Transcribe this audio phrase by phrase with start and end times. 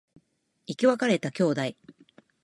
[0.65, 1.61] 生き別れた兄弟